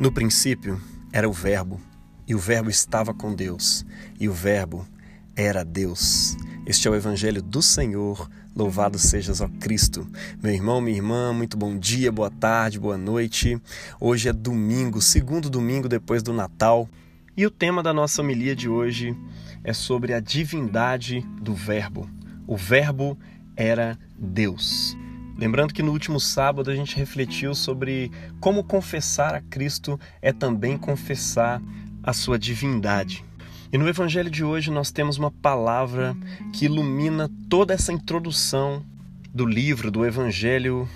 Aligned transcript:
No 0.00 0.12
princípio 0.12 0.80
era 1.12 1.28
o 1.28 1.32
Verbo, 1.32 1.80
e 2.24 2.32
o 2.32 2.38
Verbo 2.38 2.70
estava 2.70 3.12
com 3.12 3.34
Deus, 3.34 3.84
e 4.20 4.28
o 4.28 4.32
Verbo 4.32 4.86
era 5.34 5.64
Deus. 5.64 6.36
Este 6.64 6.86
é 6.86 6.90
o 6.90 6.94
Evangelho 6.94 7.42
do 7.42 7.60
Senhor. 7.60 8.30
Louvado 8.54 8.96
sejas, 8.96 9.40
ó 9.40 9.48
Cristo. 9.58 10.06
Meu 10.40 10.52
irmão, 10.52 10.80
minha 10.80 10.96
irmã, 10.96 11.32
muito 11.32 11.56
bom 11.56 11.76
dia, 11.76 12.12
boa 12.12 12.30
tarde, 12.30 12.78
boa 12.78 12.96
noite. 12.96 13.60
Hoje 13.98 14.28
é 14.28 14.32
domingo, 14.32 15.02
segundo 15.02 15.50
domingo 15.50 15.88
depois 15.88 16.22
do 16.22 16.32
Natal. 16.32 16.88
E 17.36 17.44
o 17.44 17.50
tema 17.50 17.82
da 17.82 17.92
nossa 17.92 18.22
homilia 18.22 18.54
de 18.54 18.68
hoje 18.68 19.16
é 19.64 19.72
sobre 19.72 20.14
a 20.14 20.20
divindade 20.20 21.26
do 21.42 21.54
Verbo. 21.54 22.08
O 22.46 22.56
Verbo 22.56 23.18
era 23.56 23.98
Deus. 24.16 24.96
Lembrando 25.38 25.72
que 25.72 25.84
no 25.84 25.92
último 25.92 26.18
sábado 26.18 26.68
a 26.68 26.74
gente 26.74 26.96
refletiu 26.96 27.54
sobre 27.54 28.10
como 28.40 28.64
confessar 28.64 29.36
a 29.36 29.40
Cristo 29.40 29.98
é 30.20 30.32
também 30.32 30.76
confessar 30.76 31.62
a 32.02 32.12
sua 32.12 32.36
divindade. 32.36 33.24
E 33.72 33.78
no 33.78 33.88
evangelho 33.88 34.28
de 34.28 34.42
hoje 34.42 34.68
nós 34.68 34.90
temos 34.90 35.16
uma 35.16 35.30
palavra 35.30 36.16
que 36.52 36.64
ilumina 36.64 37.30
toda 37.48 37.72
essa 37.72 37.92
introdução 37.92 38.84
do 39.32 39.46
livro 39.46 39.92
do 39.92 40.04
evangelho 40.04 40.88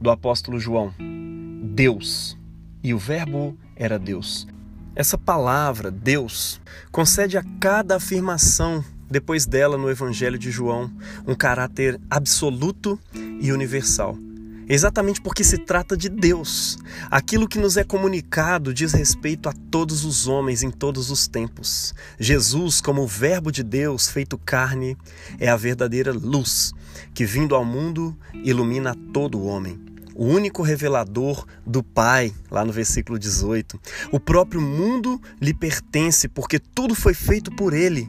do 0.00 0.08
apóstolo 0.08 0.60
João. 0.60 0.94
Deus. 1.74 2.38
E 2.84 2.94
o 2.94 2.98
verbo 2.98 3.58
era 3.74 3.98
Deus. 3.98 4.46
Essa 4.94 5.18
palavra, 5.18 5.90
Deus, 5.90 6.60
concede 6.92 7.36
a 7.36 7.44
cada 7.58 7.96
afirmação 7.96 8.84
depois 9.10 9.44
dela 9.44 9.76
no 9.76 9.90
Evangelho 9.90 10.38
de 10.38 10.50
João 10.50 10.90
um 11.26 11.34
caráter 11.34 12.00
absoluto 12.08 12.98
e 13.40 13.52
universal. 13.52 14.16
Exatamente 14.68 15.20
porque 15.20 15.42
se 15.42 15.58
trata 15.58 15.96
de 15.96 16.08
Deus. 16.08 16.78
Aquilo 17.10 17.48
que 17.48 17.58
nos 17.58 17.76
é 17.76 17.82
comunicado 17.82 18.72
diz 18.72 18.92
respeito 18.92 19.48
a 19.48 19.52
todos 19.52 20.04
os 20.04 20.28
homens 20.28 20.62
em 20.62 20.70
todos 20.70 21.10
os 21.10 21.26
tempos. 21.26 21.92
Jesus, 22.20 22.80
como 22.80 23.02
o 23.02 23.06
Verbo 23.06 23.50
de 23.50 23.64
Deus 23.64 24.08
feito 24.08 24.38
carne, 24.38 24.96
é 25.40 25.48
a 25.48 25.56
verdadeira 25.56 26.12
luz 26.12 26.72
que, 27.12 27.24
vindo 27.24 27.56
ao 27.56 27.64
mundo, 27.64 28.16
ilumina 28.44 28.94
todo 29.12 29.38
o 29.38 29.46
homem 29.46 29.90
o 30.14 30.26
único 30.26 30.62
revelador 30.62 31.46
do 31.66 31.82
Pai, 31.82 32.30
lá 32.50 32.62
no 32.62 32.72
versículo 32.72 33.18
18. 33.18 33.80
O 34.12 34.20
próprio 34.20 34.60
mundo 34.60 35.18
lhe 35.40 35.54
pertence, 35.54 36.28
porque 36.28 36.58
tudo 36.58 36.94
foi 36.94 37.14
feito 37.14 37.50
por 37.50 37.72
ele. 37.72 38.06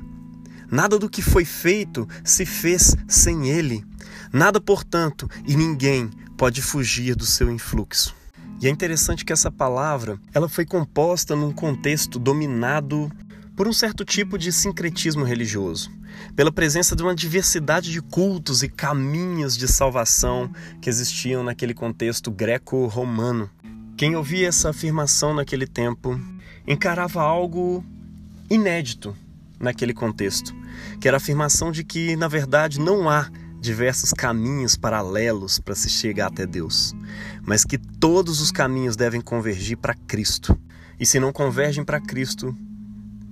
Nada 0.71 0.97
do 0.97 1.09
que 1.09 1.21
foi 1.21 1.43
feito 1.43 2.07
se 2.23 2.45
fez 2.45 2.95
sem 3.05 3.49
ele. 3.49 3.83
Nada, 4.31 4.61
portanto, 4.61 5.29
e 5.45 5.55
ninguém 5.55 6.09
pode 6.37 6.61
fugir 6.61 7.13
do 7.13 7.25
seu 7.25 7.51
influxo. 7.51 8.15
E 8.61 8.67
é 8.67 8.69
interessante 8.69 9.25
que 9.25 9.33
essa 9.33 9.51
palavra, 9.51 10.17
ela 10.33 10.47
foi 10.47 10.65
composta 10.65 11.35
num 11.35 11.51
contexto 11.51 12.17
dominado 12.17 13.11
por 13.55 13.67
um 13.67 13.73
certo 13.73 14.05
tipo 14.05 14.37
de 14.37 14.51
sincretismo 14.51 15.25
religioso 15.25 15.91
pela 16.35 16.51
presença 16.51 16.95
de 16.95 17.03
uma 17.03 17.15
diversidade 17.15 17.91
de 17.91 18.01
cultos 18.01 18.63
e 18.63 18.69
caminhos 18.69 19.55
de 19.57 19.67
salvação 19.67 20.51
que 20.81 20.89
existiam 20.89 21.43
naquele 21.43 21.73
contexto 21.73 22.31
greco-romano. 22.31 23.49
Quem 23.97 24.15
ouvia 24.15 24.47
essa 24.47 24.69
afirmação 24.69 25.33
naquele 25.33 25.67
tempo 25.67 26.19
encarava 26.67 27.21
algo 27.21 27.83
inédito 28.49 29.15
naquele 29.61 29.93
contexto, 29.93 30.53
que 30.99 31.07
era 31.07 31.17
a 31.17 31.19
afirmação 31.19 31.71
de 31.71 31.83
que, 31.83 32.15
na 32.15 32.27
verdade, 32.27 32.79
não 32.79 33.09
há 33.09 33.29
diversos 33.59 34.11
caminhos 34.11 34.75
paralelos 34.75 35.59
para 35.59 35.75
se 35.75 35.87
chegar 35.87 36.27
até 36.27 36.47
Deus, 36.47 36.95
mas 37.43 37.63
que 37.63 37.77
todos 37.77 38.41
os 38.41 38.51
caminhos 38.51 38.95
devem 38.95 39.21
convergir 39.21 39.77
para 39.77 39.93
Cristo. 39.93 40.59
E 40.99 41.05
se 41.05 41.19
não 41.19 41.31
convergem 41.31 41.83
para 41.83 42.01
Cristo, 42.01 42.55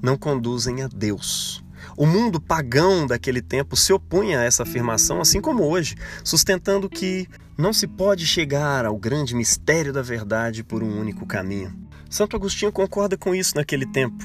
não 0.01 0.15
conduzem 0.15 0.83
a 0.83 0.87
Deus. 0.87 1.63
O 1.97 2.05
mundo 2.05 2.39
pagão 2.39 3.07
daquele 3.07 3.41
tempo 3.41 3.75
se 3.75 3.91
opunha 3.91 4.39
a 4.39 4.43
essa 4.43 4.63
afirmação, 4.63 5.19
assim 5.19 5.41
como 5.41 5.63
hoje, 5.63 5.95
sustentando 6.23 6.89
que 6.89 7.27
não 7.57 7.73
se 7.73 7.87
pode 7.87 8.25
chegar 8.25 8.85
ao 8.85 8.97
grande 8.97 9.35
mistério 9.35 9.91
da 9.91 10.01
verdade 10.01 10.63
por 10.63 10.83
um 10.83 10.99
único 10.99 11.25
caminho. 11.25 11.73
Santo 12.09 12.35
Agostinho 12.35 12.71
concorda 12.71 13.17
com 13.17 13.35
isso 13.35 13.55
naquele 13.55 13.85
tempo, 13.85 14.23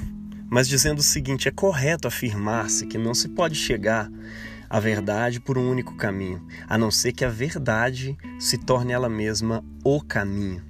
mas 0.50 0.68
dizendo 0.68 0.98
o 0.98 1.02
seguinte: 1.02 1.48
é 1.48 1.50
correto 1.50 2.08
afirmar-se 2.08 2.86
que 2.86 2.98
não 2.98 3.14
se 3.14 3.28
pode 3.28 3.54
chegar 3.54 4.10
à 4.68 4.80
verdade 4.80 5.40
por 5.40 5.56
um 5.56 5.70
único 5.70 5.96
caminho, 5.96 6.44
a 6.68 6.76
não 6.76 6.90
ser 6.90 7.12
que 7.12 7.24
a 7.24 7.28
verdade 7.28 8.16
se 8.38 8.58
torne 8.58 8.92
ela 8.92 9.08
mesma 9.08 9.64
o 9.84 10.00
caminho. 10.00 10.62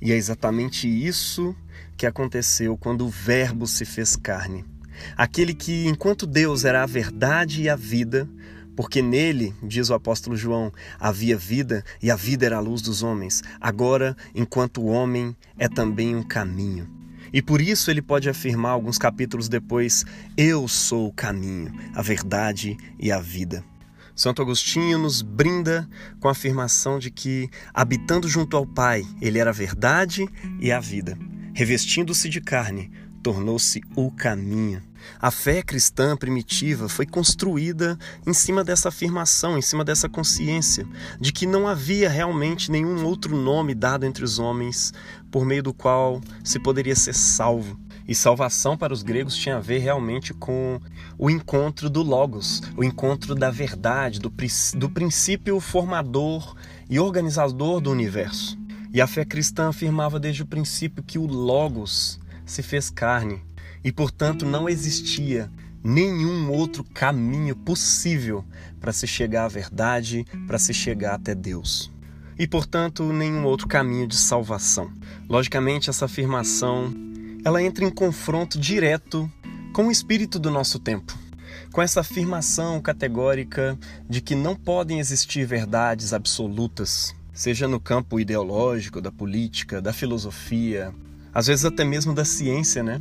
E 0.00 0.12
é 0.12 0.16
exatamente 0.16 0.88
isso 0.88 1.54
que 1.96 2.06
aconteceu 2.06 2.76
quando 2.76 3.06
o 3.06 3.08
Verbo 3.08 3.66
se 3.66 3.84
fez 3.84 4.16
carne. 4.16 4.64
Aquele 5.16 5.54
que, 5.54 5.86
enquanto 5.86 6.26
Deus 6.26 6.64
era 6.64 6.82
a 6.82 6.86
verdade 6.86 7.62
e 7.62 7.68
a 7.68 7.76
vida, 7.76 8.28
porque 8.76 9.00
nele, 9.00 9.54
diz 9.62 9.88
o 9.90 9.94
apóstolo 9.94 10.36
João, 10.36 10.72
havia 10.98 11.36
vida 11.36 11.84
e 12.02 12.10
a 12.10 12.16
vida 12.16 12.46
era 12.46 12.56
a 12.56 12.60
luz 12.60 12.82
dos 12.82 13.02
homens, 13.02 13.42
agora, 13.60 14.16
enquanto 14.34 14.80
o 14.82 14.86
homem, 14.86 15.36
é 15.58 15.68
também 15.68 16.14
um 16.16 16.22
caminho. 16.22 16.88
E 17.34 17.42
por 17.42 17.60
isso 17.60 17.90
ele 17.90 18.00
pode 18.00 18.28
afirmar, 18.30 18.70
alguns 18.70 18.96
capítulos 18.96 19.48
depois: 19.48 20.04
Eu 20.36 20.68
sou 20.68 21.08
o 21.08 21.12
caminho, 21.12 21.74
a 21.92 22.00
verdade 22.00 22.76
e 22.96 23.10
a 23.10 23.18
vida. 23.18 23.64
Santo 24.14 24.40
Agostinho 24.40 24.96
nos 24.98 25.20
brinda 25.20 25.88
com 26.20 26.28
a 26.28 26.30
afirmação 26.30 27.00
de 27.00 27.10
que, 27.10 27.50
habitando 27.74 28.28
junto 28.28 28.56
ao 28.56 28.64
Pai, 28.64 29.04
ele 29.20 29.40
era 29.40 29.50
a 29.50 29.52
verdade 29.52 30.28
e 30.60 30.70
a 30.70 30.78
vida. 30.78 31.18
Revestindo-se 31.52 32.28
de 32.28 32.40
carne, 32.40 32.92
tornou-se 33.24 33.80
o 33.96 34.10
caminho. 34.10 34.82
A 35.18 35.30
fé 35.30 35.62
cristã 35.62 36.14
primitiva 36.14 36.90
foi 36.90 37.06
construída 37.06 37.98
em 38.26 38.34
cima 38.34 38.62
dessa 38.62 38.90
afirmação, 38.90 39.56
em 39.56 39.62
cima 39.62 39.82
dessa 39.82 40.10
consciência 40.10 40.86
de 41.18 41.32
que 41.32 41.46
não 41.46 41.66
havia 41.66 42.10
realmente 42.10 42.70
nenhum 42.70 43.02
outro 43.06 43.34
nome 43.34 43.74
dado 43.74 44.04
entre 44.04 44.22
os 44.22 44.38
homens 44.38 44.92
por 45.30 45.46
meio 45.46 45.62
do 45.62 45.72
qual 45.72 46.20
se 46.44 46.58
poderia 46.58 46.94
ser 46.94 47.14
salvo. 47.14 47.80
E 48.06 48.14
salvação 48.14 48.76
para 48.76 48.92
os 48.92 49.02
gregos 49.02 49.34
tinha 49.34 49.56
a 49.56 49.60
ver 49.60 49.78
realmente 49.78 50.34
com 50.34 50.78
o 51.16 51.30
encontro 51.30 51.88
do 51.88 52.02
Logos, 52.02 52.60
o 52.76 52.84
encontro 52.84 53.34
da 53.34 53.50
verdade, 53.50 54.20
do, 54.20 54.30
do 54.76 54.90
princípio 54.90 55.58
formador 55.60 56.54
e 56.90 57.00
organizador 57.00 57.80
do 57.80 57.90
universo. 57.90 58.58
E 58.92 59.00
a 59.00 59.06
fé 59.06 59.24
cristã 59.24 59.70
afirmava 59.70 60.20
desde 60.20 60.42
o 60.42 60.46
princípio 60.46 61.02
que 61.02 61.18
o 61.18 61.26
Logos 61.26 62.20
se 62.44 62.62
fez 62.62 62.90
carne 62.90 63.42
e, 63.82 63.92
portanto, 63.92 64.46
não 64.46 64.68
existia 64.68 65.50
nenhum 65.82 66.50
outro 66.50 66.82
caminho 66.82 67.54
possível 67.54 68.44
para 68.80 68.92
se 68.92 69.06
chegar 69.06 69.44
à 69.44 69.48
verdade, 69.48 70.24
para 70.46 70.58
se 70.58 70.72
chegar 70.72 71.14
até 71.14 71.34
Deus. 71.34 71.92
E, 72.38 72.46
portanto, 72.46 73.12
nenhum 73.12 73.44
outro 73.44 73.68
caminho 73.68 74.06
de 74.06 74.16
salvação. 74.16 74.90
Logicamente, 75.28 75.90
essa 75.90 76.06
afirmação 76.06 76.92
ela 77.44 77.62
entra 77.62 77.84
em 77.84 77.90
confronto 77.90 78.58
direto 78.58 79.30
com 79.74 79.88
o 79.88 79.90
espírito 79.90 80.38
do 80.38 80.50
nosso 80.50 80.78
tempo, 80.78 81.16
com 81.70 81.82
essa 81.82 82.00
afirmação 82.00 82.80
categórica 82.80 83.78
de 84.08 84.22
que 84.22 84.34
não 84.34 84.56
podem 84.56 84.98
existir 84.98 85.44
verdades 85.44 86.14
absolutas, 86.14 87.14
seja 87.34 87.68
no 87.68 87.78
campo 87.78 88.18
ideológico, 88.18 88.98
da 88.98 89.12
política, 89.12 89.82
da 89.82 89.92
filosofia, 89.92 90.94
às 91.34 91.48
vezes 91.48 91.64
até 91.64 91.84
mesmo 91.84 92.14
da 92.14 92.24
ciência, 92.24 92.82
né? 92.82 93.00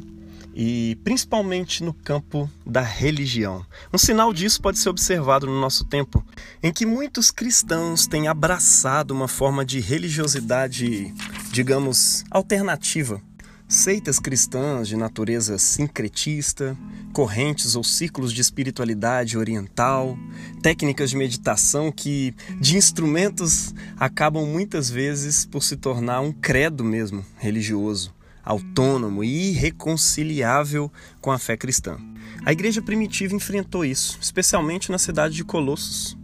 E 0.55 0.97
principalmente 1.03 1.83
no 1.83 1.93
campo 1.93 2.49
da 2.65 2.81
religião. 2.81 3.65
Um 3.93 3.97
sinal 3.97 4.33
disso 4.33 4.61
pode 4.61 4.77
ser 4.79 4.89
observado 4.89 5.47
no 5.47 5.59
nosso 5.59 5.85
tempo, 5.85 6.23
em 6.61 6.71
que 6.71 6.85
muitos 6.85 7.31
cristãos 7.31 8.07
têm 8.07 8.27
abraçado 8.27 9.11
uma 9.11 9.27
forma 9.27 9.65
de 9.65 9.79
religiosidade, 9.79 11.13
digamos, 11.51 12.23
alternativa. 12.29 13.21
Seitas 13.67 14.19
cristãs 14.19 14.87
de 14.87 14.95
natureza 14.95 15.57
sincretista, 15.57 16.77
correntes 17.11 17.75
ou 17.75 17.83
círculos 17.83 18.31
de 18.31 18.41
espiritualidade 18.41 19.35
oriental, 19.35 20.15
técnicas 20.61 21.09
de 21.09 21.17
meditação 21.17 21.91
que, 21.91 22.35
de 22.59 22.77
instrumentos, 22.77 23.73
acabam 23.97 24.45
muitas 24.45 24.91
vezes 24.91 25.45
por 25.45 25.63
se 25.63 25.75
tornar 25.75 26.21
um 26.21 26.31
credo 26.31 26.83
mesmo 26.83 27.25
religioso 27.39 28.13
autônomo 28.43 29.23
e 29.23 29.49
irreconciliável 29.49 30.91
com 31.21 31.31
a 31.31 31.39
fé 31.39 31.55
cristã. 31.55 31.97
A 32.45 32.51
igreja 32.51 32.81
primitiva 32.81 33.33
enfrentou 33.33 33.85
isso, 33.85 34.17
especialmente 34.21 34.91
na 34.91 34.97
cidade 34.97 35.35
de 35.35 35.45
Colossos, 35.45 36.17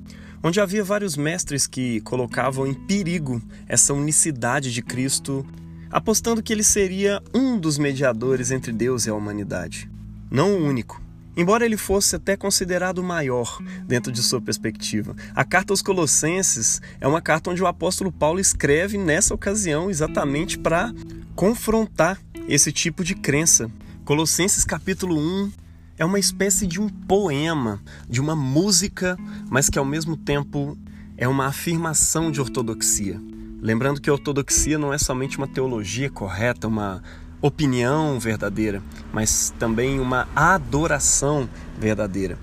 onde 0.44 0.60
havia 0.60 0.84
vários 0.84 1.16
mestres 1.16 1.66
que 1.66 2.02
colocavam 2.02 2.68
em 2.68 2.74
perigo 2.74 3.42
essa 3.68 3.94
unicidade 3.94 4.74
de 4.74 4.82
Cristo, 4.82 5.46
apostando 5.90 6.44
que 6.44 6.52
ele 6.52 6.64
seria 6.64 7.22
um 7.34 7.58
dos 7.58 7.78
mediadores 7.78 8.52
entre 8.52 8.72
Deus 8.72 9.06
e 9.06 9.10
a 9.10 9.16
humanidade, 9.16 9.90
não 10.30 10.54
o 10.54 10.66
único. 10.66 11.09
Embora 11.40 11.66
ele 11.66 11.78
fosse 11.78 12.18
até 12.18 12.36
considerado 12.36 13.02
maior 13.02 13.60
dentro 13.86 14.12
de 14.12 14.22
sua 14.22 14.42
perspectiva. 14.42 15.16
A 15.34 15.46
carta 15.46 15.72
aos 15.72 15.82
Colossenses 15.82 16.82
é 17.00 17.08
uma 17.08 17.22
carta 17.22 17.50
onde 17.50 17.64
o 17.64 17.68
apóstolo 17.68 18.12
Paulo 18.12 18.42
escreve 18.42 18.98
nessa 18.98 19.34
ocasião 19.34 19.90
exatamente 19.90 20.60
para 20.60 20.94
confrontar 21.36 22.20
esse 22.46 22.74
tipo 22.74 23.06
de 23.06 23.16
crença. 23.16 23.72
Colossenses 24.04 24.66
capítulo 24.66 25.18
1 25.18 25.52
é 25.98 26.04
uma 26.04 26.20
espécie 26.20 26.68
de 26.68 26.82
um 26.82 26.90
poema, 26.90 27.82
de 28.10 28.20
uma 28.20 28.36
música, 28.36 29.18
mas 29.50 29.70
que 29.70 29.80
ao 29.80 29.86
mesmo 29.86 30.18
tempo 30.18 30.78
é 31.16 31.26
uma 31.26 31.46
afirmação 31.46 32.30
de 32.30 32.42
ortodoxia. 32.42 33.18
Lembrando 33.62 34.02
que 34.02 34.10
a 34.10 34.14
ortodoxia 34.14 34.78
não 34.78 34.94
é 34.94 34.98
somente 34.98 35.38
uma 35.38 35.48
teologia 35.48 36.10
correta, 36.10 36.68
uma 36.68 37.02
opinião 37.42 38.20
verdadeira, 38.20 38.82
mas 39.14 39.54
também 39.58 40.00
uma 40.00 40.28
adoração 40.36 41.50
verdadeira. 41.78 42.38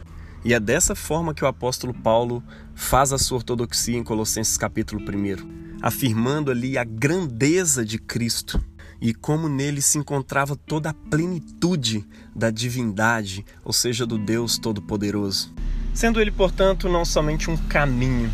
E 0.45 0.55
é 0.55 0.61
dessa 0.61 0.95
forma 0.95 1.35
que 1.35 1.45
o 1.45 1.49
apóstolo 1.49 1.93
Paulo 1.93 2.43
faz 2.75 3.13
a 3.13 3.19
sua 3.19 3.39
ortodoxia 3.39 3.99
em 3.99 4.05
Colossenses 4.05 4.57
capítulo 4.57 5.03
1, 5.03 5.81
afirmando 5.83 6.51
ali 6.51 6.79
a 6.79 6.85
grandeza 6.85 7.85
de 7.85 7.99
Cristo 7.99 8.63
e 9.01 9.13
como 9.13 9.49
nele 9.49 9.83
se 9.83 9.99
encontrava 9.99 10.57
toda 10.57 10.91
a 10.91 10.95
plenitude 10.95 12.07
da 12.35 12.51
divindade, 12.51 13.45
ou 13.65 13.73
seja, 13.73 14.07
do 14.07 14.17
Deus 14.17 14.57
Todo-Poderoso. 14.57 15.53
Sendo 15.93 16.21
ele, 16.21 16.31
portanto, 16.31 16.89
não 16.89 17.05
somente 17.05 17.51
um 17.51 17.57
caminho, 17.57 18.31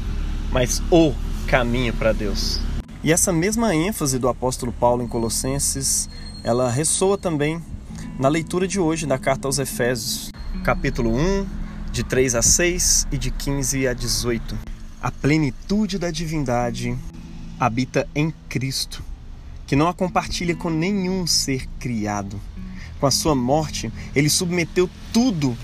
mas 0.53 0.83
o 0.91 1.15
caminho 1.47 1.93
para 1.95 2.13
Deus. 2.13 2.61
E 3.03 3.11
essa 3.11 3.33
mesma 3.33 3.75
ênfase 3.75 4.19
do 4.19 4.29
apóstolo 4.29 4.73
Paulo 4.73 5.03
em 5.03 5.09
Colossenses 5.09 6.09
ela 6.45 6.71
ressoa 6.71 7.17
também 7.17 7.63
na 8.19 8.29
leitura 8.29 8.67
de 8.67 8.81
hoje 8.81 9.07
da 9.07 9.19
carta 9.19 9.47
aos 9.47 9.59
Efésios, 9.59 10.31
capítulo 10.65 11.15
1, 11.15 11.47
de 11.93 12.03
3 12.03 12.35
a 12.35 12.43
6 12.43 13.07
e 13.13 13.19
de 13.19 13.31
15 13.31 13.87
a 13.87 13.95
18. 13.95 14.59
A 15.01 15.11
plenitude 15.11 15.99
da 15.99 16.11
divindade 16.11 16.97
habita 17.59 18.09
em 18.15 18.33
Cristo, 18.49 19.03
que 19.67 19.77
não 19.77 19.89
a 19.89 19.95
compartilha 19.95 20.55
com 20.55 20.69
nenhum 20.69 21.27
ser 21.27 21.67
criado. 21.79 22.41
Com 22.99 23.07
a 23.07 23.11
sua 23.11 23.35
morte, 23.35 23.93
ele 24.15 24.29
submeteu 24.29 24.89
tudo 25.13 25.57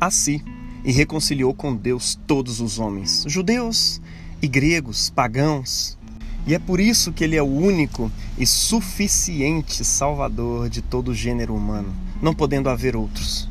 a 0.00 0.10
si 0.10 0.42
e 0.84 0.92
reconciliou 0.92 1.52
com 1.54 1.74
Deus 1.74 2.18
todos 2.26 2.60
os 2.60 2.78
homens, 2.78 3.24
judeus 3.26 4.00
e 4.40 4.46
gregos, 4.46 5.10
pagãos 5.10 5.97
e 6.46 6.54
é 6.54 6.58
por 6.58 6.80
isso 6.80 7.12
que 7.12 7.24
ele 7.24 7.36
é 7.36 7.42
o 7.42 7.46
único 7.46 8.10
e 8.38 8.46
suficiente 8.46 9.84
salvador 9.84 10.68
de 10.68 10.80
todo 10.80 11.08
o 11.08 11.14
gênero 11.14 11.54
humano, 11.54 11.94
não 12.22 12.34
podendo 12.34 12.70
haver 12.70 12.96
outros. 12.96 13.48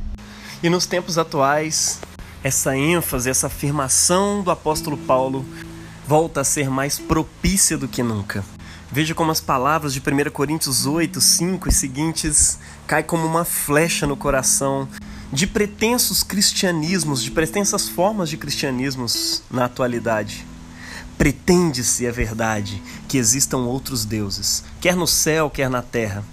E 0.63 0.69
nos 0.69 0.85
tempos 0.85 1.17
atuais, 1.17 1.99
essa 2.43 2.75
ênfase, 2.75 3.29
essa 3.29 3.47
afirmação 3.47 4.41
do 4.41 4.49
apóstolo 4.49 4.97
Paulo 4.97 5.45
volta 6.07 6.41
a 6.41 6.43
ser 6.43 6.69
mais 6.69 6.97
propícia 6.97 7.77
do 7.77 7.87
que 7.87 8.01
nunca. 8.01 8.43
Veja 8.91 9.13
como 9.13 9.31
as 9.31 9.41
palavras 9.41 9.93
de 9.93 9.99
1 9.99 10.31
Coríntios 10.31 10.85
8, 10.85 11.19
5 11.19 11.67
e 11.67 11.71
seguintes 11.71 12.57
caem 12.87 13.03
como 13.03 13.25
uma 13.25 13.43
flecha 13.43 14.07
no 14.07 14.15
coração 14.15 14.87
de 15.31 15.45
pretensos 15.45 16.23
cristianismos, 16.23 17.21
de 17.21 17.31
pretensas 17.31 17.89
formas 17.89 18.29
de 18.29 18.37
cristianismos 18.37 19.43
na 19.51 19.65
atualidade. 19.65 20.45
Pretende-se 21.17 22.05
a 22.05 22.11
verdade 22.11 22.81
que 23.07 23.17
existam 23.17 23.59
outros 23.59 24.05
deuses, 24.05 24.63
quer 24.79 24.95
no 24.95 25.07
céu, 25.07 25.49
quer 25.49 25.69
na 25.69 25.81
terra. 25.81 26.23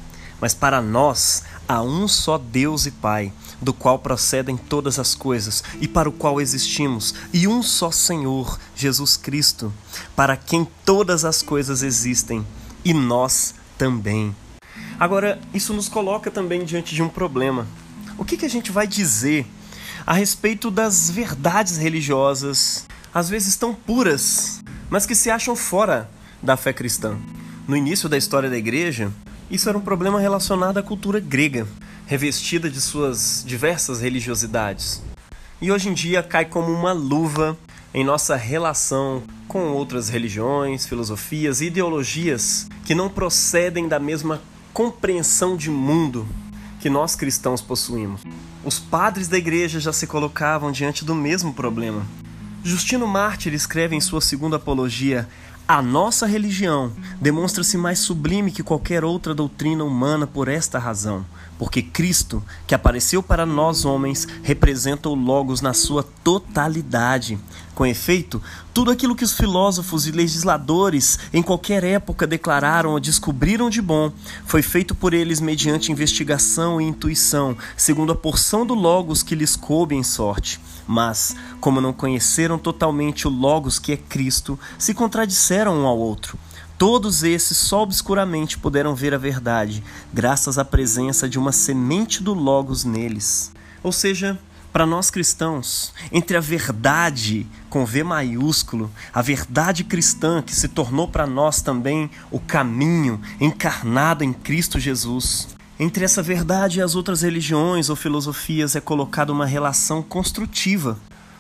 Mas 0.40 0.52
para 0.52 0.82
nós 0.82 1.42
há 1.66 1.82
um 1.82 2.06
só 2.06 2.36
Deus 2.36 2.84
e 2.84 2.90
Pai, 2.90 3.32
do 3.60 3.72
qual 3.72 3.98
procedem 3.98 4.56
todas 4.56 4.98
as 4.98 5.14
coisas 5.14 5.64
e 5.81 5.88
para 5.88 6.08
o 6.08 6.12
qual 6.12 6.40
existimos, 6.40 7.14
e 7.32 7.48
um 7.48 7.62
só 7.62 7.90
Senhor, 7.90 8.58
Jesus 8.76 9.16
Cristo, 9.16 9.72
para 10.14 10.36
quem 10.36 10.69
todas 10.84 11.25
as 11.25 11.40
coisas 11.42 11.82
existem 11.82 12.46
e 12.84 12.92
nós 12.92 13.54
também. 13.78 14.36
Agora, 14.98 15.40
isso 15.52 15.72
nos 15.72 15.88
coloca 15.88 16.31
também 16.31 16.64
diante 16.64 16.94
de 16.94 17.02
um 17.02 17.08
problema. 17.08 17.66
O 18.19 18.25
que, 18.25 18.36
que 18.36 18.46
a 18.46 18.50
gente 18.50 18.70
vai 18.70 18.86
dizer 18.86 19.46
a 20.06 20.12
respeito 20.12 20.70
das 20.70 21.10
verdades 21.10 21.78
religiosas, 21.78 22.86
às 23.12 23.28
vezes 23.28 23.56
tão 23.56 23.75
puras, 23.75 24.60
mas 24.94 25.06
que 25.06 25.14
se 25.17 25.29
acham 25.29 25.56
fora 25.56 26.08
da 26.41 26.56
fé 26.56 26.73
cristã. 26.73 27.17
No 27.67 27.76
início 27.76 28.08
da 28.08 28.17
história 28.17 28.49
da 28.49 28.56
igreja, 28.56 29.11
isso 29.50 29.69
era 29.69 29.76
um 29.76 29.81
problema 29.81 30.20
relacionado 30.20 30.79
à 30.79 30.85
cultura 30.85 31.19
grega, 31.19 31.67
revestida 32.06 32.70
de 32.70 32.81
suas 32.81 33.43
diversas 33.44 34.00
religiosidades. 34.00 35.02
E 35.61 35.73
hoje 35.73 35.88
em 35.88 35.94
dia 35.94 36.23
cai 36.23 36.44
como 36.44 36.70
uma 36.70 36.93
luva 36.93 37.58
em 37.93 38.05
nossa 38.05 38.37
relação 38.37 39.25
com 39.49 39.73
outras 39.73 40.08
religiões, 40.08 40.87
filosofias 40.87 41.61
e 41.61 41.64
ideologias 41.64 42.69
que 42.85 42.94
não 42.94 43.11
procedem 43.11 43.88
da 43.88 43.99
mesma 43.99 44.41
compreensão 44.73 45.56
de 45.56 45.70
mundo 45.70 46.25
que 46.79 46.88
nós 46.88 47.17
cristãos 47.17 47.61
possuímos. 47.61 48.20
Os 48.64 48.79
padres 48.79 49.26
da 49.26 49.38
igreja 49.38 49.81
já 49.81 49.93
se 49.93 50.06
colocavam 50.06 50.70
diante 50.70 51.05
do 51.05 51.17
mesmo 51.17 51.52
problema 51.52 52.06
Justino 52.64 53.06
Mártir 53.06 53.52
escreve 53.52 53.94
em 53.94 54.00
sua 54.00 54.22
segunda 54.22 54.56
apologia: 54.56 55.28
A 55.66 55.81
nossa 55.81 56.26
religião 56.26 56.93
demonstra-se 57.19 57.78
mais 57.78 57.99
sublime 57.99 58.52
que 58.52 58.62
qualquer 58.62 59.02
outra 59.02 59.34
doutrina 59.34 59.82
humana 59.82 60.26
por 60.26 60.46
esta 60.46 60.78
razão, 60.78 61.25
porque 61.58 61.81
Cristo, 61.81 62.43
que 62.66 62.75
apareceu 62.75 63.22
para 63.22 63.46
nós 63.46 63.87
homens, 63.87 64.28
representa 64.43 65.08
o 65.08 65.14
Logos 65.14 65.62
na 65.62 65.72
sua 65.72 66.02
totalidade. 66.22 67.38
Com 67.75 67.87
efeito, 67.87 68.43
tudo 68.75 68.90
aquilo 68.90 69.16
que 69.16 69.25
os 69.25 69.32
filósofos 69.32 70.06
e 70.06 70.12
legisladores 70.12 71.19
em 71.32 71.43
qualquer 71.43 71.82
época 71.82 72.26
declararam 72.26 72.90
ou 72.90 73.00
descobriram 73.00 73.70
de 73.70 73.81
bom 73.81 74.12
foi 74.44 74.60
feito 74.60 74.94
por 74.94 75.14
eles 75.14 75.40
mediante 75.40 75.90
investigação 75.90 76.78
e 76.78 76.84
intuição, 76.84 77.56
segundo 77.75 78.12
a 78.12 78.17
porção 78.17 78.67
do 78.67 78.75
Logos 78.75 79.22
que 79.22 79.34
lhes 79.34 79.56
coube 79.56 79.94
em 79.94 80.02
sorte. 80.02 80.60
Mas, 80.87 81.34
como 81.60 81.81
não 81.81 81.94
conheceram 81.94 82.58
totalmente 82.58 83.26
o 83.26 83.31
Logos 83.31 83.78
que 83.78 83.93
é 83.93 83.96
Cristo, 83.96 84.58
se 84.78 84.93
contradisseram 84.93 85.53
um 85.72 85.86
ao 85.86 85.98
outro. 85.98 86.38
Todos 86.76 87.22
esses 87.22 87.56
só 87.56 87.82
obscuramente 87.82 88.58
puderam 88.58 88.94
ver 88.94 89.14
a 89.14 89.18
verdade, 89.18 89.82
graças 90.12 90.58
à 90.58 90.64
presença 90.64 91.28
de 91.28 91.38
uma 91.38 91.52
semente 91.52 92.22
do 92.22 92.34
Logos 92.34 92.84
neles. 92.84 93.52
Ou 93.82 93.92
seja, 93.92 94.38
para 94.72 94.84
nós 94.84 95.08
cristãos, 95.08 95.94
entre 96.10 96.36
a 96.36 96.40
verdade 96.40 97.46
com 97.70 97.86
V 97.86 98.02
maiúsculo, 98.02 98.90
a 99.12 99.22
verdade 99.22 99.84
cristã 99.84 100.42
que 100.42 100.54
se 100.54 100.66
tornou 100.66 101.06
para 101.06 101.28
nós 101.28 101.62
também 101.62 102.10
o 102.29 102.40
caminho 102.40 103.20
encarnado 103.40 104.24
em 104.24 104.32
Cristo 104.32 104.81
Jesus, 104.81 105.55
entre 105.79 106.05
essa 106.05 106.22
verdade 106.22 106.79
e 106.79 106.82
as 106.82 106.96
outras 106.96 107.22
religiões 107.22 107.88
ou 107.88 107.94
filosofias 107.94 108.74
é 108.74 108.81
colocada 108.81 109.32
uma 109.32 109.46
relação 109.46 110.02
construtiva, 110.02 110.98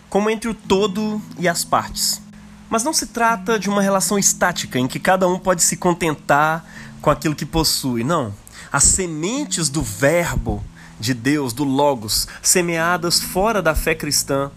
como 0.08 0.30
entre 0.30 0.48
o 0.48 0.54
todo 0.54 1.20
e 1.38 1.48
as 1.48 1.64
partes. 1.64 2.22
Mas 2.68 2.82
não 2.82 2.92
se 2.92 3.06
trata 3.06 3.58
de 3.58 3.68
uma 3.68 3.82
relação 3.82 4.18
estática 4.18 4.78
em 4.78 4.88
que 4.88 4.98
cada 4.98 5.28
um 5.28 5.38
pode 5.38 5.62
se 5.62 5.76
contentar 5.76 6.64
com 7.00 7.10
aquilo 7.10 7.34
que 7.34 7.46
possui. 7.46 8.02
Não. 8.02 8.34
As 8.72 8.84
sementes 8.84 9.68
do 9.68 9.82
Verbo 9.82 10.64
de 10.98 11.12
Deus, 11.12 11.52
do 11.52 11.64
Logos, 11.64 12.26
semeadas 12.42 13.20
fora 13.20 13.60
da 13.60 13.74
fé 13.74 13.94
cristã, 13.94 14.50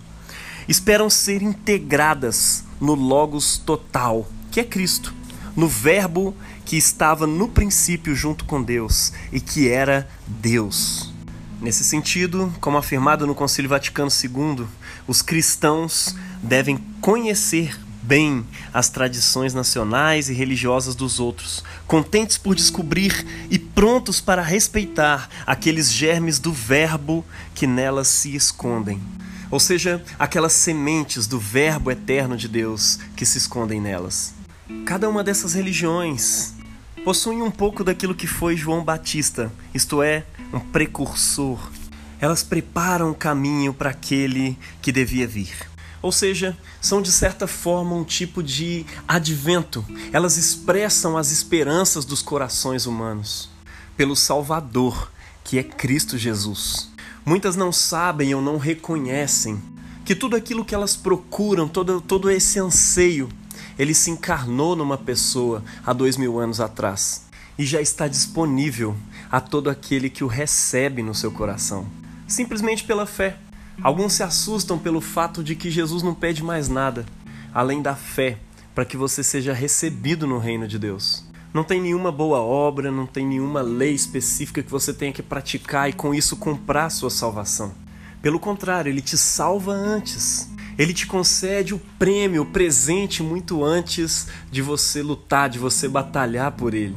esperam 0.68 1.10
ser 1.10 1.42
integradas 1.42 2.64
no 2.80 2.94
Logos 2.96 3.58
total, 3.58 4.28
que 4.52 4.60
é 4.60 4.64
Cristo, 4.64 5.14
no 5.56 5.68
Verbo 5.68 6.36
que 6.66 6.78
estava 6.78 7.26
no 7.26 7.48
princípio 7.48 8.14
junto 8.14 8.46
com 8.46 8.62
Deus 8.62 9.14
e 9.32 9.40
que 9.40 9.70
era 9.70 10.08
Deus. 10.28 11.14
Nesse 11.62 11.84
sentido, 11.84 12.54
como 12.60 12.78
afirmado 12.78 13.26
no 13.26 13.34
Concílio 13.34 13.70
Vaticano 13.70 14.12
II, 14.12 14.66
os 15.08 15.22
cristãos 15.22 16.16
devem 16.44 16.78
conhecer 17.02 17.80
bem 18.08 18.46
as 18.74 18.90
tradições 18.90 19.54
nacionais 19.54 20.30
e 20.30 20.34
religiosas 20.34 20.96
dos 20.96 21.20
outros, 21.20 21.62
contentes 21.86 22.38
por 22.38 22.56
descobrir 22.56 23.26
e 23.52 23.60
prontos 23.60 24.22
para 24.22 24.42
respeitar 24.42 25.30
aqueles 25.46 25.92
germes 25.92 26.40
do 26.40 26.54
Verbo 26.54 27.26
que 27.54 27.68
nelas 27.68 28.08
se 28.08 28.34
escondem. 28.34 29.02
Ou 29.52 29.60
seja, 29.60 30.02
aquelas 30.18 30.54
sementes 30.54 31.28
do 31.28 31.38
Verbo 31.38 31.92
eterno 31.92 32.38
de 32.38 32.48
Deus 32.48 32.98
que 33.16 33.26
se 33.26 33.38
escondem 33.38 33.82
nelas. 33.82 34.34
Cada 34.86 35.10
uma 35.10 35.24
dessas 35.24 35.54
religiões 35.54 36.54
possui 37.04 37.42
um 37.42 37.52
pouco 37.52 37.84
daquilo 37.84 38.16
que 38.16 38.28
foi 38.28 38.56
João 38.56 38.84
Batista, 38.84 39.52
isto 39.74 40.02
é, 40.02 40.24
um 40.54 40.60
precursor. 40.60 41.60
Elas 42.20 42.42
preparam 42.42 43.12
o 43.12 43.16
caminho 43.16 43.74
para 43.74 43.90
aquele 43.90 44.58
que 44.82 44.92
devia 44.92 45.28
vir. 45.28 45.77
Ou 46.08 46.12
seja, 46.14 46.58
são 46.80 47.02
de 47.02 47.12
certa 47.12 47.48
forma 47.48 47.94
um 47.94 48.06
tipo 48.06 48.42
de 48.42 48.86
advento. 49.06 49.84
Elas 50.14 50.38
expressam 50.38 51.18
as 51.18 51.34
esperanças 51.34 52.06
dos 52.06 52.22
corações 52.22 52.86
humanos 52.86 53.50
pelo 53.98 54.16
Salvador, 54.16 55.12
que 55.44 55.60
é 55.60 55.64
Cristo 55.64 56.18
Jesus. 56.18 56.90
Muitas 57.26 57.58
não 57.58 57.74
sabem 57.74 58.34
ou 58.34 58.42
não 58.42 58.58
reconhecem 58.58 59.62
que 60.06 60.16
tudo 60.16 60.38
aquilo 60.38 60.64
que 60.64 60.74
elas 60.74 60.96
procuram, 60.96 61.68
todo, 61.68 62.00
todo 62.00 62.32
esse 62.32 62.58
anseio, 62.58 63.28
ele 63.78 63.94
se 63.94 64.10
encarnou 64.10 64.78
numa 64.78 64.98
pessoa 64.98 65.62
há 65.86 65.92
dois 65.92 66.16
mil 66.16 66.40
anos 66.40 66.62
atrás 66.62 67.26
e 67.60 67.66
já 67.66 67.82
está 67.82 68.08
disponível 68.08 68.96
a 69.30 69.42
todo 69.42 69.70
aquele 69.70 70.10
que 70.10 70.24
o 70.24 70.28
recebe 70.28 71.04
no 71.04 71.14
seu 71.14 71.34
coração, 71.34 71.86
simplesmente 72.26 72.86
pela 72.86 73.06
fé. 73.06 73.38
Alguns 73.82 74.14
se 74.14 74.24
assustam 74.24 74.78
pelo 74.78 75.00
fato 75.00 75.44
de 75.44 75.56
que 75.56 75.70
Jesus 75.70 76.02
não 76.02 76.14
pede 76.14 76.44
mais 76.44 76.68
nada 76.68 77.06
além 77.54 77.82
da 77.82 77.96
fé 77.96 78.38
para 78.76 78.86
que 78.86 78.98
você 78.98 79.24
seja 79.24 79.54
recebido 79.54 80.28
no 80.28 80.38
reino 80.38 80.68
de 80.68 80.78
Deus. 80.78 81.26
Não 81.54 81.64
tem 81.64 81.82
nenhuma 81.82 82.12
boa 82.12 82.40
obra, 82.40 82.92
não 82.92 83.08
tem 83.08 83.26
nenhuma 83.26 83.62
lei 83.62 83.94
específica 83.94 84.62
que 84.62 84.70
você 84.70 84.94
tenha 84.94 85.12
que 85.12 85.24
praticar 85.24 85.90
e 85.90 85.94
com 85.94 86.14
isso 86.14 86.38
comprar 86.38 86.90
sua 86.92 87.10
salvação. 87.10 87.74
Pelo 88.22 88.40
contrário, 88.40 88.90
ele 88.90 89.02
te 89.02 89.18
salva 89.18 89.72
antes. 89.72 90.50
Ele 90.78 90.94
te 90.94 91.08
concede 91.08 91.74
o 91.74 91.82
prêmio, 91.98 92.44
o 92.44 92.46
presente 92.46 93.24
muito 93.24 93.64
antes 93.64 94.28
de 94.52 94.62
você 94.62 95.02
lutar, 95.02 95.50
de 95.50 95.58
você 95.58 95.88
batalhar 95.88 96.52
por 96.52 96.76
ele. 96.76 96.96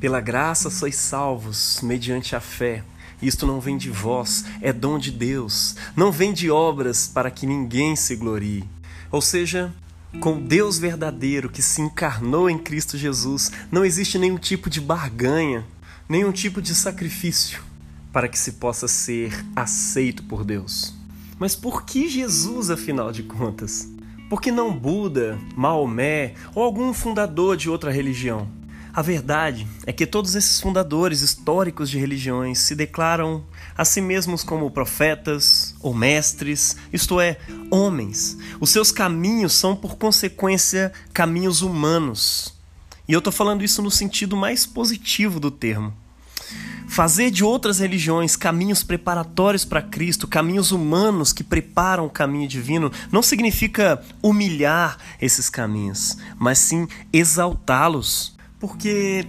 Pela 0.00 0.20
graça 0.20 0.70
sois 0.70 0.96
salvos, 0.96 1.78
mediante 1.82 2.34
a 2.34 2.40
fé. 2.40 2.82
Isto 3.22 3.46
não 3.46 3.60
vem 3.60 3.76
de 3.76 3.90
vós, 3.90 4.44
é 4.62 4.72
dom 4.72 4.98
de 4.98 5.10
Deus. 5.10 5.76
Não 5.94 6.10
vem 6.10 6.32
de 6.32 6.50
obras 6.50 7.06
para 7.06 7.30
que 7.30 7.46
ninguém 7.46 7.94
se 7.94 8.16
glorie. 8.16 8.64
Ou 9.10 9.20
seja, 9.20 9.72
com 10.20 10.40
Deus 10.40 10.78
verdadeiro 10.78 11.50
que 11.50 11.62
se 11.62 11.82
encarnou 11.82 12.48
em 12.48 12.58
Cristo 12.58 12.96
Jesus, 12.96 13.52
não 13.70 13.84
existe 13.84 14.18
nenhum 14.18 14.38
tipo 14.38 14.70
de 14.70 14.80
barganha, 14.80 15.64
nenhum 16.08 16.32
tipo 16.32 16.60
de 16.60 16.74
sacrifício 16.74 17.62
para 18.12 18.28
que 18.28 18.38
se 18.38 18.52
possa 18.52 18.88
ser 18.88 19.44
aceito 19.54 20.22
por 20.24 20.44
Deus. 20.44 20.94
Mas 21.38 21.54
por 21.54 21.84
que 21.84 22.08
Jesus, 22.08 22.70
afinal 22.70 23.12
de 23.12 23.22
contas? 23.22 23.88
Por 24.28 24.40
que 24.40 24.52
não 24.52 24.76
Buda, 24.76 25.38
Maomé 25.56 26.34
ou 26.54 26.62
algum 26.62 26.92
fundador 26.92 27.56
de 27.56 27.70
outra 27.70 27.90
religião? 27.90 28.48
A 28.92 29.02
verdade 29.02 29.68
é 29.86 29.92
que 29.92 30.04
todos 30.04 30.34
esses 30.34 30.60
fundadores 30.60 31.22
históricos 31.22 31.88
de 31.88 31.98
religiões 31.98 32.58
se 32.58 32.74
declaram 32.74 33.44
a 33.76 33.84
si 33.84 34.00
mesmos 34.00 34.42
como 34.42 34.70
profetas 34.70 35.76
ou 35.80 35.94
mestres, 35.94 36.76
isto 36.92 37.20
é, 37.20 37.38
homens. 37.70 38.36
Os 38.58 38.70
seus 38.70 38.90
caminhos 38.90 39.52
são, 39.52 39.76
por 39.76 39.96
consequência, 39.96 40.92
caminhos 41.12 41.62
humanos. 41.62 42.52
E 43.06 43.12
eu 43.12 43.18
estou 43.18 43.32
falando 43.32 43.62
isso 43.62 43.80
no 43.80 43.90
sentido 43.90 44.36
mais 44.36 44.66
positivo 44.66 45.38
do 45.38 45.52
termo. 45.52 45.94
Fazer 46.88 47.30
de 47.30 47.44
outras 47.44 47.78
religiões 47.78 48.34
caminhos 48.34 48.82
preparatórios 48.82 49.64
para 49.64 49.80
Cristo, 49.80 50.26
caminhos 50.26 50.72
humanos 50.72 51.32
que 51.32 51.44
preparam 51.44 52.06
o 52.06 52.10
caminho 52.10 52.48
divino, 52.48 52.90
não 53.12 53.22
significa 53.22 54.02
humilhar 54.20 54.98
esses 55.20 55.48
caminhos, 55.48 56.16
mas 56.36 56.58
sim 56.58 56.88
exaltá-los. 57.12 58.39
Porque 58.60 59.24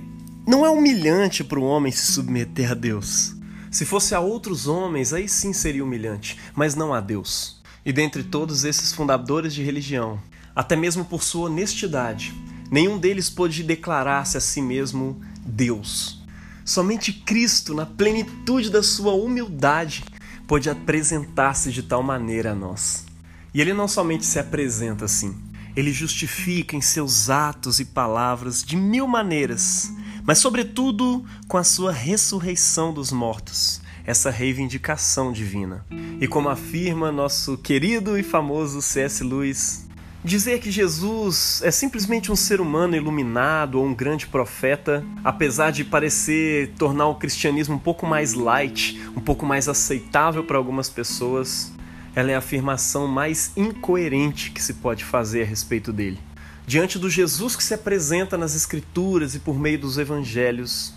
não 0.46 0.66
é 0.66 0.70
humilhante 0.70 1.42
para 1.42 1.58
o 1.58 1.64
homem 1.64 1.90
se 1.90 2.12
submeter 2.12 2.72
a 2.72 2.74
Deus. 2.74 3.34
Se 3.72 3.86
fosse 3.86 4.14
a 4.14 4.20
outros 4.20 4.68
homens, 4.68 5.14
aí 5.14 5.30
sim 5.30 5.54
seria 5.54 5.84
humilhante, 5.84 6.38
mas 6.54 6.76
não 6.76 6.94
a 6.94 7.00
Deus. 7.00 7.62
E 7.86 7.94
dentre 7.94 8.24
todos 8.24 8.66
esses 8.66 8.92
fundadores 8.92 9.54
de 9.54 9.64
religião, 9.64 10.20
até 10.54 10.76
mesmo 10.76 11.06
por 11.06 11.24
sua 11.24 11.46
honestidade, 11.46 12.34
nenhum 12.70 12.98
deles 12.98 13.30
pôde 13.30 13.64
declarar-se 13.64 14.36
a 14.36 14.42
si 14.42 14.62
mesmo 14.62 15.22
Deus. 15.46 16.22
Somente 16.66 17.14
Cristo, 17.14 17.74
na 17.74 17.86
plenitude 17.86 18.70
da 18.70 18.84
sua 18.84 19.14
humildade, 19.14 20.04
pôde 20.46 20.70
apresentar-se 20.70 21.72
de 21.72 21.84
tal 21.84 22.04
maneira 22.04 22.52
a 22.52 22.56
nós. 22.56 23.06
E 23.54 23.62
ele 23.62 23.74
não 23.74 23.88
somente 23.88 24.26
se 24.26 24.38
apresenta 24.38 25.06
assim, 25.06 25.34
ele 25.76 25.92
justifica 25.92 26.76
em 26.76 26.82
seus 26.82 27.30
atos 27.30 27.80
e 27.80 27.86
palavras 27.86 28.64
de 28.64 28.76
mil 28.76 29.08
maneiras, 29.08 29.92
mas, 30.24 30.38
sobretudo, 30.38 31.26
com 31.48 31.58
a 31.58 31.64
sua 31.64 31.92
ressurreição 31.92 32.94
dos 32.94 33.12
mortos, 33.12 33.82
essa 34.06 34.30
reivindicação 34.30 35.32
divina. 35.32 35.86
E 36.20 36.28
como 36.28 36.50
afirma 36.50 37.12
nosso 37.12 37.58
querido 37.58 38.18
e 38.18 38.24
famoso 38.24 38.82
C.S. 38.82 39.24
Lewis, 39.24 39.90
Dizer 40.24 40.60
que 40.60 40.70
Jesus 40.70 41.64
é 41.66 41.72
simplesmente 41.72 42.32
um 42.32 42.36
ser 42.36 42.62
humano 42.62 42.96
iluminado 42.96 43.80
ou 43.80 43.86
um 43.86 43.94
grande 43.94 44.28
profeta, 44.28 45.04
apesar 45.24 45.72
de 45.72 45.84
parecer 45.84 46.74
tornar 46.78 47.08
o 47.08 47.16
cristianismo 47.16 47.76
um 47.76 47.80
pouco 47.80 48.06
mais 48.06 48.36
light, 48.36 49.02
um 49.18 49.20
pouco 49.20 49.48
mais 49.48 49.68
aceitável 49.68 50.44
para 50.44 50.58
algumas 50.58 50.92
pessoas, 50.92 51.74
ela 52.16 52.32
é 52.32 52.36
a 52.36 52.40
afirmação 52.40 53.08
mais 53.08 53.52
incoerente 53.56 54.52
que 54.52 54.62
se 54.62 54.76
pode 54.76 55.04
fazer 55.04 55.44
a 55.44 55.46
respeito 55.46 55.94
dele. 55.94 56.20
Diante 56.68 57.00
do 57.00 57.10
Jesus 57.10 57.56
que 57.56 57.64
se 57.64 57.74
apresenta 57.74 58.38
nas 58.38 58.56
Escrituras 58.56 59.34
e 59.36 59.40
por 59.40 59.58
meio 59.60 59.80
dos 59.80 59.98
Evangelhos, 59.98 60.94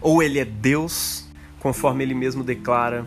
ou 0.00 0.22
ele 0.22 0.38
é 0.38 0.44
Deus, 0.44 1.26
conforme 1.60 2.04
ele 2.04 2.14
mesmo 2.14 2.42
declara, 2.42 3.06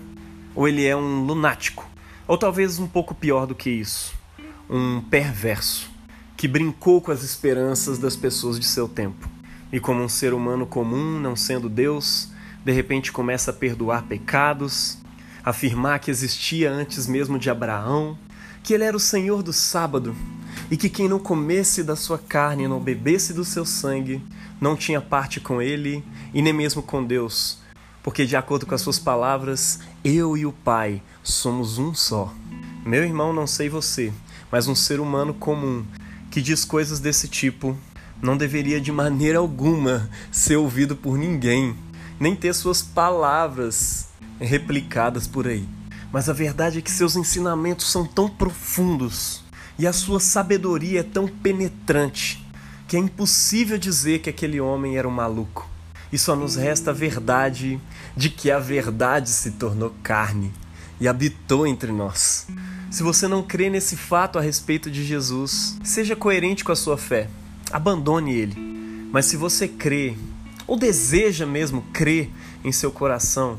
ou 0.53 0.67
ele 0.67 0.85
é 0.85 0.95
um 0.95 1.25
lunático, 1.25 1.89
ou 2.27 2.38
talvez 2.38 2.79
um 2.79 2.88
pouco 2.88 3.13
pior 3.13 3.45
do 3.45 3.55
que 3.55 3.69
isso, 3.69 4.13
um 4.69 5.01
perverso, 5.01 5.89
que 6.38 6.47
brincou 6.47 7.01
com 7.01 7.12
as 7.12 7.24
esperanças 7.24 7.97
das 7.97 8.15
pessoas 8.15 8.59
de 8.59 8.65
seu 8.65 8.88
tempo. 8.88 9.29
E 9.71 9.79
como 9.79 10.01
um 10.01 10.09
ser 10.09 10.33
humano 10.33 10.65
comum, 10.65 11.19
não 11.19 11.35
sendo 11.35 11.67
Deus, 11.67 12.29
de 12.63 12.71
repente 12.71 13.12
começa 13.12 13.51
a 13.51 13.53
perdoar 13.53 14.03
pecados, 14.03 14.97
afirmar 15.45 15.99
que 15.99 16.09
existia 16.09 16.71
antes 16.71 17.05
mesmo 17.05 17.37
de 17.37 17.51
Abraão, 17.51 18.17
que 18.63 18.73
ele 18.73 18.83
era 18.83 18.97
o 18.97 18.99
Senhor 18.99 19.43
do 19.43 19.53
sábado 19.53 20.15
e 20.71 20.75
que 20.75 20.89
quem 20.89 21.07
não 21.07 21.19
comesse 21.19 21.83
da 21.83 21.95
sua 21.95 22.17
carne 22.17 22.63
e 22.63 22.67
não 22.67 22.79
bebesse 22.79 23.31
do 23.31 23.45
seu 23.45 23.63
sangue 23.63 24.19
não 24.59 24.75
tinha 24.75 24.99
parte 24.99 25.39
com 25.39 25.61
ele 25.61 26.03
e 26.33 26.41
nem 26.41 26.51
mesmo 26.51 26.81
com 26.81 27.03
Deus, 27.03 27.59
porque 28.01 28.25
de 28.25 28.35
acordo 28.35 28.65
com 28.65 28.73
as 28.73 28.81
suas 28.81 28.97
palavras, 28.97 29.81
eu 30.03 30.35
e 30.35 30.47
o 30.47 30.51
Pai 30.51 30.99
somos 31.21 31.77
um 31.77 31.93
só. 31.93 32.33
Meu 32.83 33.03
irmão, 33.03 33.31
não 33.31 33.45
sei 33.45 33.69
você, 33.69 34.11
mas 34.51 34.67
um 34.67 34.73
ser 34.73 34.99
humano 34.99 35.33
comum 35.33 35.85
que 36.31 36.41
diz 36.41 36.65
coisas 36.65 36.99
desse 36.99 37.27
tipo 37.27 37.77
não 38.19 38.35
deveria 38.35 38.81
de 38.81 38.91
maneira 38.91 39.37
alguma 39.37 40.09
ser 40.31 40.55
ouvido 40.55 40.95
por 40.95 41.17
ninguém, 41.19 41.75
nem 42.19 42.35
ter 42.35 42.53
suas 42.55 42.81
palavras 42.81 44.04
replicadas 44.39 45.27
por 45.27 45.47
aí. 45.47 45.67
Mas 46.11 46.29
a 46.29 46.33
verdade 46.33 46.79
é 46.79 46.81
que 46.81 46.91
seus 46.91 47.15
ensinamentos 47.15 47.91
são 47.91 48.05
tão 48.05 48.29
profundos 48.29 49.43
e 49.77 49.85
a 49.85 49.93
sua 49.93 50.19
sabedoria 50.19 51.01
é 51.01 51.03
tão 51.03 51.27
penetrante 51.27 52.45
que 52.87 52.95
é 52.95 52.99
impossível 52.99 53.77
dizer 53.77 54.19
que 54.19 54.29
aquele 54.29 54.61
homem 54.61 54.97
era 54.97 55.07
um 55.07 55.11
maluco. 55.11 55.69
E 56.11 56.17
só 56.17 56.35
nos 56.35 56.55
resta 56.55 56.91
a 56.91 56.93
verdade 56.93 57.79
de 58.15 58.29
que 58.29 58.51
a 58.51 58.59
verdade 58.59 59.29
se 59.29 59.51
tornou 59.51 59.93
carne 60.03 60.53
e 60.99 61.07
habitou 61.07 61.65
entre 61.67 61.91
nós. 61.91 62.47
Se 62.89 63.03
você 63.03 63.27
não 63.27 63.43
crê 63.43 63.69
nesse 63.69 63.97
fato 63.97 64.39
a 64.39 64.41
respeito 64.41 64.89
de 64.89 65.03
Jesus, 65.03 65.77
seja 65.83 66.15
coerente 66.15 66.63
com 66.63 66.71
a 66.71 66.75
sua 66.75 66.97
fé. 66.97 67.27
Abandone 67.71 68.33
ele. 68.33 68.55
Mas 69.11 69.25
se 69.25 69.35
você 69.35 69.67
crê, 69.67 70.15
ou 70.67 70.77
deseja 70.77 71.45
mesmo 71.45 71.81
crer 71.91 72.29
em 72.63 72.71
seu 72.71 72.91
coração, 72.91 73.57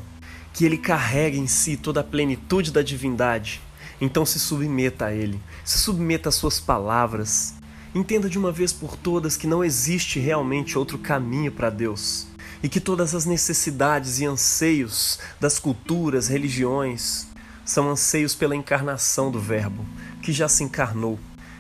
que 0.57 0.65
ele 0.65 0.79
carrega 0.79 1.37
em 1.37 1.47
si 1.47 1.77
toda 1.77 2.01
a 2.01 2.05
plenitude 2.05 2.73
da 2.73 2.81
divindade. 2.81 3.61
Então 4.01 4.25
se 4.25 4.39
submeta 4.39 5.05
a 5.05 5.13
ele, 5.13 5.39
se 5.63 5.77
submeta 5.77 6.31
às 6.31 6.35
suas 6.35 6.59
palavras. 6.59 7.53
Entenda 7.95 8.27
de 8.27 8.39
uma 8.39 8.51
vez 8.51 8.73
por 8.73 8.97
todas 8.97 9.37
que 9.37 9.47
não 9.47 9.63
existe 9.63 10.19
realmente 10.19 10.79
outro 10.79 10.97
caminho 10.97 11.53
para 11.53 11.69
Deus 11.69 12.27
e 12.63 12.71
que 12.71 12.81
todas 12.81 13.15
as 13.15 13.27
necessidades 13.27 14.19
e 14.19 14.25
anseios 14.25 15.19
das 15.39 15.59
culturas, 15.59 16.27
religiões, 16.27 17.27
são 17.63 17.91
anseios 17.91 18.35
pela 18.35 18.57
encarnação 18.57 19.31
do 19.31 19.39
Verbo, 19.39 19.85
que 20.23 20.33
já 20.33 20.49
se 20.49 20.65
encarnou. 20.65 21.19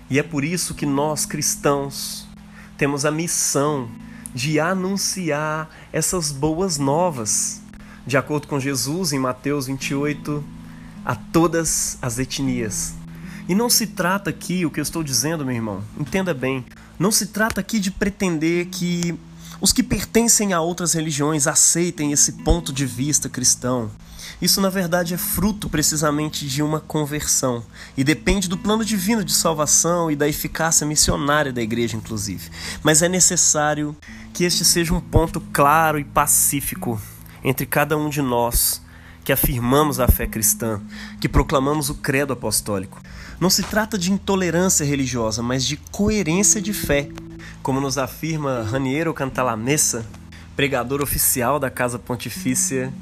E 0.09 0.19
é 0.19 0.23
por 0.23 0.43
isso 0.43 0.75
que 0.75 0.87
nós 0.87 1.26
cristãos 1.26 2.26
temos 2.79 3.05
a 3.05 3.11
missão 3.11 3.91
de 4.35 4.59
anunciar 4.59 5.69
essas 5.93 6.33
boas 6.33 6.79
novas 6.79 7.61
de 8.07 8.17
acordo 8.17 8.47
com 8.47 8.61
Jesus, 8.61 9.13
em 9.13 9.19
Mateus 9.19 9.67
28, 9.67 10.45
a 11.05 11.17
todas 11.17 11.99
as 12.01 12.19
etnias. 12.19 12.95
E 13.49 13.55
não 13.55 13.69
se 13.69 13.87
trata 13.89 14.31
aqui, 14.31 14.65
o 14.65 14.71
que 14.71 14.79
eu 14.79 14.83
estou 14.83 15.03
dizendo, 15.03 15.45
meu 15.45 15.55
irmão, 15.55 15.83
entenda 15.99 16.33
bem, 16.33 16.65
não 16.99 17.11
se 17.11 17.27
trata 17.27 17.61
aqui 17.61 17.79
de 17.79 17.91
pretender 17.91 18.67
que 18.67 19.19
os 19.61 19.73
que 19.73 19.83
pertencem 19.83 20.53
a 20.53 20.61
outras 20.61 20.93
religiões 20.93 21.47
aceitem 21.47 22.13
esse 22.13 22.33
ponto 22.33 22.73
de 22.73 22.87
vista 22.87 23.29
cristão. 23.29 23.91
Isso, 24.41 24.61
na 24.61 24.69
verdade, 24.69 25.15
é 25.15 25.17
fruto 25.17 25.69
precisamente 25.69 26.47
de 26.47 26.63
uma 26.63 26.79
conversão 26.79 27.65
e 27.97 28.05
depende 28.05 28.49
do 28.49 28.59
plano 28.59 28.85
divino 28.85 29.25
de 29.25 29.33
salvação 29.33 30.11
e 30.11 30.17
da 30.17 30.29
eficácia 30.29 30.87
missionária 30.87 31.53
da 31.53 31.63
igreja, 31.63 31.97
inclusive. 31.97 32.51
Mas 32.83 33.01
é 33.01 33.09
necessário 33.09 33.97
que 34.35 34.45
este 34.45 34.65
seja 34.65 34.93
um 34.93 35.01
ponto 35.01 35.41
claro 35.53 35.99
e 35.99 36.05
pacífico 36.05 37.01
entre 37.47 37.65
cada 37.65 37.97
um 37.97 38.11
de 38.11 38.21
nós 38.21 38.83
que 39.25 39.33
afirmamos 39.33 40.00
a 40.00 40.09
fé 40.09 40.26
cristã, 40.26 40.81
que 41.21 41.29
proclamamos 41.29 41.88
o 41.88 41.95
credo 41.95 42.33
apostólico. 42.33 43.00
Não 43.41 43.49
se 43.49 43.62
trata 43.62 43.97
de 43.97 44.12
intolerância 44.12 44.85
religiosa, 44.85 45.43
mas 45.43 45.65
de 45.65 45.76
coerência 45.93 46.61
de 46.61 46.73
fé, 46.73 47.09
como 47.62 47.81
nos 47.81 47.99
afirma 47.99 48.62
Raniero 48.62 49.15
Cantalamessa, 49.15 50.05
pregador 50.57 51.00
oficial 51.00 51.61
da 51.61 51.71
Casa 51.71 51.99
Pontifícia. 51.99 52.93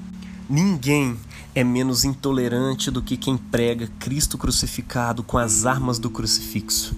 Ninguém 0.48 1.16
é 1.54 1.64
menos 1.64 2.04
intolerante 2.04 2.90
do 2.90 3.00
que 3.00 3.16
quem 3.16 3.38
prega 3.38 3.88
Cristo 3.98 4.36
crucificado 4.36 5.22
com 5.22 5.38
as 5.38 5.64
armas 5.64 5.98
do 5.98 6.10
crucifixo, 6.10 6.94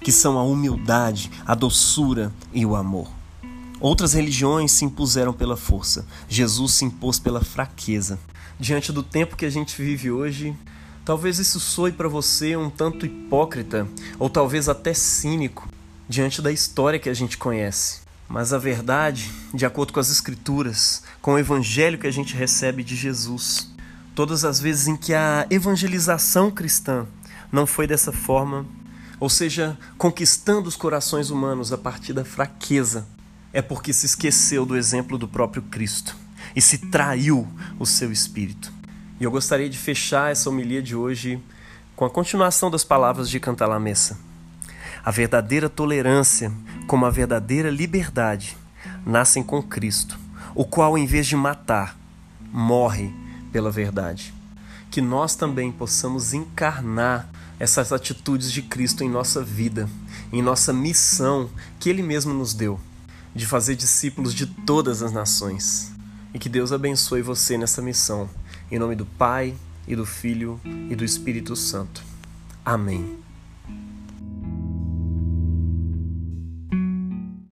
que 0.00 0.12
são 0.12 0.38
a 0.38 0.42
humildade, 0.42 1.30
a 1.46 1.54
doçura 1.54 2.32
e 2.52 2.66
o 2.66 2.76
amor. 2.76 3.08
Outras 3.80 4.14
religiões 4.14 4.72
se 4.72 4.84
impuseram 4.84 5.32
pela 5.32 5.56
força, 5.56 6.06
Jesus 6.28 6.72
se 6.72 6.84
impôs 6.84 7.18
pela 7.18 7.44
fraqueza. 7.44 8.18
Diante 8.58 8.90
do 8.90 9.02
tempo 9.02 9.36
que 9.36 9.44
a 9.44 9.50
gente 9.50 9.80
vive 9.80 10.10
hoje, 10.10 10.56
talvez 11.04 11.38
isso 11.38 11.60
soe 11.60 11.92
para 11.92 12.08
você 12.08 12.56
um 12.56 12.70
tanto 12.70 13.04
hipócrita 13.04 13.86
ou 14.18 14.30
talvez 14.30 14.68
até 14.68 14.94
cínico 14.94 15.68
diante 16.08 16.40
da 16.40 16.50
história 16.50 16.98
que 16.98 17.10
a 17.10 17.14
gente 17.14 17.36
conhece. 17.36 18.00
Mas 18.28 18.52
a 18.52 18.58
verdade, 18.58 19.30
de 19.52 19.66
acordo 19.66 19.92
com 19.92 20.00
as 20.00 20.10
Escrituras, 20.10 21.02
com 21.20 21.34
o 21.34 21.38
evangelho 21.38 21.98
que 21.98 22.06
a 22.06 22.12
gente 22.12 22.34
recebe 22.34 22.82
de 22.82 22.96
Jesus, 22.96 23.70
todas 24.14 24.44
as 24.44 24.58
vezes 24.58 24.88
em 24.88 24.96
que 24.96 25.12
a 25.12 25.46
evangelização 25.50 26.50
cristã 26.50 27.06
não 27.52 27.66
foi 27.66 27.86
dessa 27.86 28.10
forma, 28.10 28.66
ou 29.20 29.28
seja, 29.28 29.78
conquistando 29.98 30.68
os 30.68 30.76
corações 30.76 31.30
humanos 31.30 31.72
a 31.72 31.78
partir 31.78 32.14
da 32.14 32.24
fraqueza, 32.24 33.06
é 33.56 33.62
porque 33.62 33.90
se 33.90 34.04
esqueceu 34.04 34.66
do 34.66 34.76
exemplo 34.76 35.16
do 35.16 35.26
próprio 35.26 35.62
Cristo 35.62 36.14
e 36.54 36.60
se 36.60 36.76
traiu 36.76 37.48
o 37.78 37.86
seu 37.86 38.12
espírito. 38.12 38.70
E 39.18 39.24
eu 39.24 39.30
gostaria 39.30 39.66
de 39.66 39.78
fechar 39.78 40.30
essa 40.30 40.50
homilia 40.50 40.82
de 40.82 40.94
hoje 40.94 41.42
com 41.96 42.04
a 42.04 42.10
continuação 42.10 42.70
das 42.70 42.84
palavras 42.84 43.30
de 43.30 43.40
Cantar 43.40 43.66
la 43.66 43.80
Messa. 43.80 44.20
A 45.02 45.10
verdadeira 45.10 45.70
tolerância, 45.70 46.52
como 46.86 47.06
a 47.06 47.10
verdadeira 47.10 47.70
liberdade, 47.70 48.58
nascem 49.06 49.42
com 49.42 49.62
Cristo, 49.62 50.18
o 50.54 50.66
qual, 50.66 50.98
em 50.98 51.06
vez 51.06 51.26
de 51.26 51.34
matar, 51.34 51.98
morre 52.52 53.10
pela 53.50 53.70
verdade. 53.70 54.34
Que 54.90 55.00
nós 55.00 55.34
também 55.34 55.72
possamos 55.72 56.34
encarnar 56.34 57.26
essas 57.58 57.90
atitudes 57.90 58.52
de 58.52 58.60
Cristo 58.60 59.02
em 59.02 59.08
nossa 59.08 59.42
vida, 59.42 59.88
em 60.30 60.42
nossa 60.42 60.74
missão 60.74 61.48
que 61.80 61.88
Ele 61.88 62.02
mesmo 62.02 62.34
nos 62.34 62.52
deu 62.52 62.78
de 63.36 63.46
fazer 63.46 63.76
discípulos 63.76 64.34
de 64.34 64.46
todas 64.46 65.02
as 65.02 65.12
nações. 65.12 65.92
E 66.34 66.38
que 66.38 66.48
Deus 66.48 66.72
abençoe 66.72 67.22
você 67.22 67.56
nessa 67.56 67.80
missão. 67.80 68.28
Em 68.70 68.78
nome 68.78 68.96
do 68.96 69.06
Pai, 69.06 69.54
e 69.86 69.94
do 69.94 70.04
Filho 70.04 70.60
e 70.64 70.96
do 70.96 71.04
Espírito 71.04 71.54
Santo. 71.54 72.02
Amém. 72.64 73.25